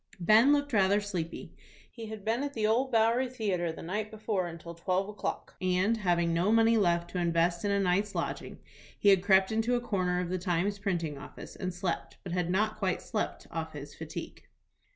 [0.19, 1.53] Ben looked rather sleepy.
[1.91, 5.97] He had been at the Old Bowery Theatre the night before until twelve o'clock, and,
[5.97, 8.57] having no money left to invest in a night's lodging,
[8.99, 12.49] he had crept into a corner of the "Times" printing office, and slept, but had
[12.49, 14.41] not quite slept off his fatigue.